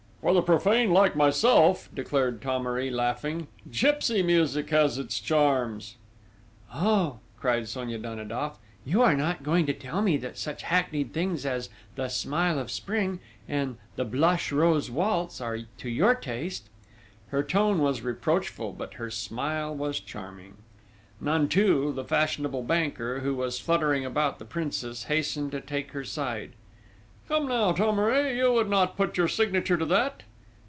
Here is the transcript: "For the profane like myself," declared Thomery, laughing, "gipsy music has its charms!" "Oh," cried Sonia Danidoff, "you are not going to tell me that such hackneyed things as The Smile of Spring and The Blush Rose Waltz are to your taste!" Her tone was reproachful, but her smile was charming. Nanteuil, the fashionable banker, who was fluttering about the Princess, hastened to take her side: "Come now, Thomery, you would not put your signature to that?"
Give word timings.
"For 0.21 0.35
the 0.35 0.43
profane 0.43 0.91
like 0.91 1.15
myself," 1.15 1.89
declared 1.95 2.41
Thomery, 2.43 2.91
laughing, 2.91 3.47
"gipsy 3.71 4.21
music 4.21 4.69
has 4.69 4.99
its 4.99 5.19
charms!" 5.19 5.95
"Oh," 6.71 7.17
cried 7.39 7.67
Sonia 7.67 7.97
Danidoff, 7.97 8.59
"you 8.85 9.01
are 9.01 9.15
not 9.15 9.41
going 9.41 9.65
to 9.65 9.73
tell 9.73 10.03
me 10.03 10.17
that 10.17 10.37
such 10.37 10.61
hackneyed 10.61 11.11
things 11.11 11.43
as 11.43 11.69
The 11.95 12.07
Smile 12.07 12.59
of 12.59 12.69
Spring 12.69 13.19
and 13.49 13.77
The 13.95 14.05
Blush 14.05 14.51
Rose 14.51 14.91
Waltz 14.91 15.41
are 15.41 15.57
to 15.79 15.89
your 15.89 16.13
taste!" 16.13 16.69
Her 17.29 17.41
tone 17.41 17.79
was 17.79 18.03
reproachful, 18.03 18.73
but 18.73 18.93
her 18.93 19.09
smile 19.09 19.73
was 19.75 19.99
charming. 19.99 20.57
Nanteuil, 21.19 21.93
the 21.93 22.03
fashionable 22.05 22.61
banker, 22.61 23.21
who 23.21 23.33
was 23.33 23.59
fluttering 23.59 24.05
about 24.05 24.37
the 24.37 24.45
Princess, 24.45 25.05
hastened 25.05 25.51
to 25.53 25.61
take 25.61 25.93
her 25.93 26.03
side: 26.03 26.51
"Come 27.27 27.47
now, 27.47 27.71
Thomery, 27.71 28.35
you 28.35 28.51
would 28.51 28.69
not 28.69 28.97
put 28.97 29.15
your 29.15 29.29
signature 29.29 29.77
to 29.77 29.85
that?" 29.85 30.23